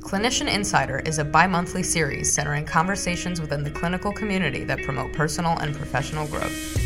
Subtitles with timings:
[0.00, 5.12] Clinician Insider is a bi monthly series centering conversations within the clinical community that promote
[5.12, 6.76] personal and professional growth.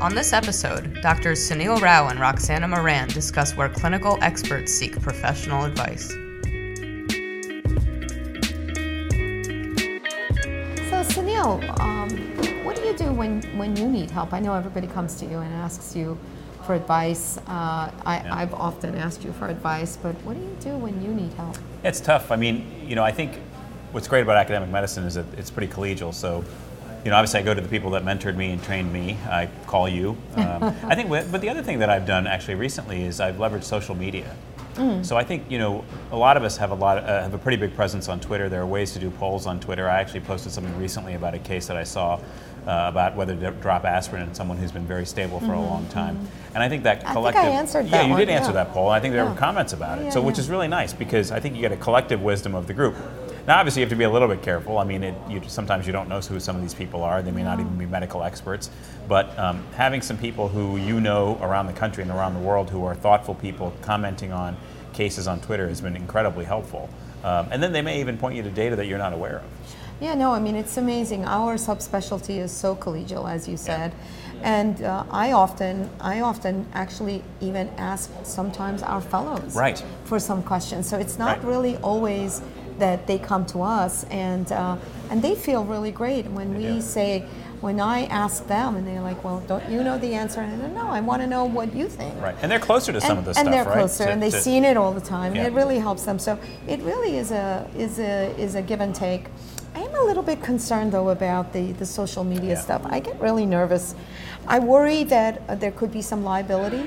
[0.00, 1.50] On this episode, Drs.
[1.50, 6.08] Sunil Rao and Roxana Mehran discuss where clinical experts seek professional advice.
[10.90, 12.10] So, Sunil, um,
[12.64, 14.32] what do you do when, when you need help?
[14.32, 16.18] I know everybody comes to you and asks you
[16.64, 17.38] for advice.
[17.46, 18.34] Uh, I, Yeah.
[18.34, 21.56] I've often asked you for advice, but what do you do when you need help?
[21.82, 22.30] It's tough.
[22.32, 23.38] I mean, you know, I think
[23.92, 26.12] what's great about academic medicine is that it's pretty collegial.
[26.12, 26.44] So,
[27.04, 29.18] you know, obviously I go to the people that mentored me and trained me.
[29.26, 30.16] I call you.
[30.36, 33.64] Um, I think, but the other thing that I've done actually recently is I've leveraged
[33.64, 34.34] social media.
[35.02, 37.38] So I think you know a lot of us have a lot uh, have a
[37.38, 38.48] pretty big presence on Twitter.
[38.48, 39.88] There are ways to do polls on Twitter.
[39.88, 42.18] I actually posted something recently about a case that I saw
[42.66, 45.86] uh, about whether to drop aspirin in someone who's been very stable for a long
[45.88, 46.28] time.
[46.54, 47.40] And I think that collective.
[47.40, 48.64] I think I answered yeah that you one, did answer yeah.
[48.64, 48.88] that poll.
[48.88, 50.04] I think there were comments about it.
[50.04, 52.66] Yeah, so which is really nice because I think you get a collective wisdom of
[52.66, 52.94] the group.
[53.46, 54.78] Now, obviously, you have to be a little bit careful.
[54.78, 57.20] I mean, it, you, sometimes you don't know who some of these people are.
[57.20, 58.70] They may not even be medical experts.
[59.06, 62.70] But um, having some people who you know around the country and around the world
[62.70, 64.56] who are thoughtful people commenting on
[64.94, 66.88] cases on Twitter has been incredibly helpful.
[67.24, 69.44] Um, and then they may even point you to data that you're not aware of.
[70.00, 71.24] Yeah, no, I mean, it's amazing.
[71.24, 73.92] Our subspecialty is so collegial, as you said.
[74.42, 79.82] And uh, I often, I often actually even ask sometimes our fellows Right.
[80.04, 80.86] for some questions.
[80.88, 81.44] So it's not Right.
[81.48, 82.42] really always
[82.78, 84.76] that they come to us, and uh,
[85.08, 86.80] and they feel really great when we do.
[86.82, 87.24] say,
[87.64, 90.56] when I ask them, and they're like, "Well, don't you know the answer?" And I
[90.66, 90.88] don't know.
[90.88, 92.14] I want to know what you think.
[92.20, 92.36] Right.
[92.42, 93.78] And they're closer to some and, of this and stuff, they're right?
[93.78, 95.34] closer, To- and they've to- seen it all the time.
[95.34, 95.44] Yeah.
[95.46, 96.18] It really helps them.
[96.18, 99.24] So it really is a is a is a give and take.
[99.74, 102.60] I am a little bit concerned though about the the social media Yeah.
[102.60, 102.82] stuff.
[102.84, 103.94] I get really nervous.
[104.46, 106.84] I worry that uh, there could be some liability,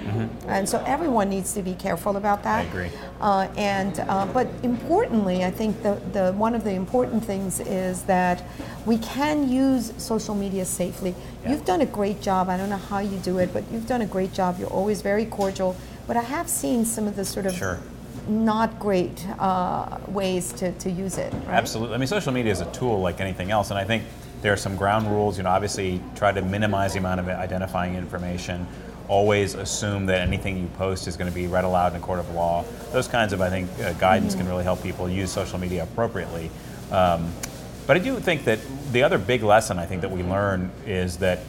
[0.48, 2.66] and so everyone needs to be careful about that.
[2.68, 2.78] Mm-hmm.
[2.78, 3.00] I agree.
[3.20, 8.04] Uh, and uh, but importantly, I think the, the one of the important things is
[8.04, 8.44] that
[8.86, 11.16] we can use social media safely.
[11.44, 11.50] Yeah.
[11.52, 12.48] You've done a great job.
[12.48, 14.60] I don't know how you do it, but you've done a great job.
[14.60, 15.76] You're always very cordial.
[16.06, 17.80] But I have seen some of the sort of Sure.
[18.28, 21.33] Not great uh, ways to, to use it.
[21.33, 21.48] Right?
[21.50, 21.95] Absolutely.
[21.95, 24.04] I mean, social media is a tool like anything else, and I think
[24.42, 25.38] there are some ground rules.
[25.38, 28.67] You know, obviously, try to minimize the amount of identifying information.
[29.08, 32.20] Always assume that anything you post is going to be read aloud in a court
[32.20, 32.66] of law.
[32.92, 36.52] Those kinds of, I think, uh, guidance can really help people use social media appropriately.
[36.92, 37.32] Um,
[37.86, 38.60] but I do think that
[38.92, 41.39] the other big lesson I think that we learn is that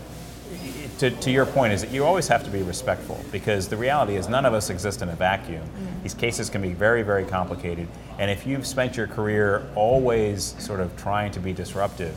[0.98, 4.16] to, to your point is that you always have to be respectful because the reality
[4.16, 5.62] is none of us exist in a vacuum.
[5.62, 6.02] Mm-hmm.
[6.02, 7.86] These cases can be very, very complicated.
[8.18, 12.14] And if you've spent your career always sort of trying to be disruptive,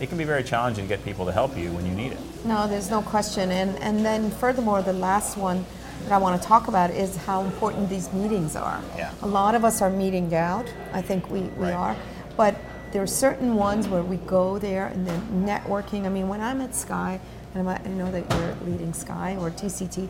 [0.00, 2.18] it can be very challenging to get people to help you when you need it.
[2.44, 3.50] No, there's no question.
[3.50, 5.64] And, and then, furthermore, the last one
[6.04, 8.80] that I want to talk about is how important these meetings are.
[8.96, 9.12] Yeah.
[9.22, 10.66] A lot of us are meeting out.
[10.92, 11.72] I think we, we Right.
[11.72, 11.96] are.
[12.36, 12.56] But
[12.92, 16.04] there are certain ones where we go there and then networking.
[16.04, 17.20] I mean, when I'm at SCAI,
[17.54, 20.08] and I'm, know that you're leading SCAI or TCT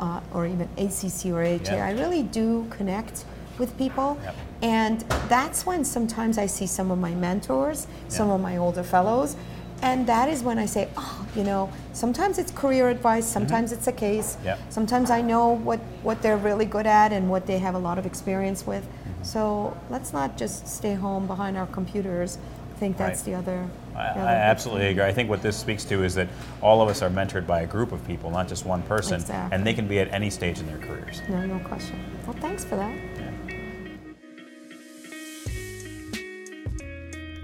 [0.00, 1.86] uh, or even ACC or AHA, Yeah.
[1.86, 3.24] I really do connect
[3.58, 4.18] with people.
[4.22, 4.36] Yep.
[4.62, 8.34] And that's when sometimes I see some of my mentors, some Yeah.
[8.34, 9.36] of my older fellows,
[9.82, 13.86] and that is when I say, oh, you know, sometimes it's career advice, sometimes it's
[13.86, 14.46] a case, Mm-hmm.
[14.46, 14.58] Yep.
[14.70, 17.98] sometimes I know what, what they're really good at and what they have a lot
[17.98, 18.84] of experience with.
[19.22, 22.38] So let's not just stay home behind our computers.
[22.74, 23.26] I think that's Right.
[23.26, 23.66] the other.
[23.96, 25.02] I, other I absolutely agree.
[25.02, 26.28] I think what this speaks to is that
[26.62, 29.56] all of us are mentored by a group of people, not just one person, Exactly.
[29.56, 31.20] and they can be at any stage in their careers.
[31.28, 31.98] No, no question.
[32.26, 32.94] Well, thanks for that.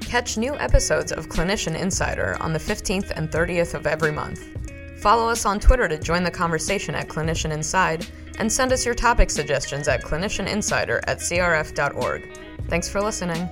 [0.02, 4.44] Catch new episodes of Clinician Insider on the 15th and 30th of every month.
[5.00, 8.06] Follow us on Twitter to join the conversation at Clinician Inside,
[8.38, 12.28] and send us your topic suggestions at clinicianinsider at crf.org.
[12.68, 13.48] Thanks for listening.